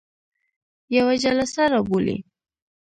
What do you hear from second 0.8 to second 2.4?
یوه جلسه را بولي.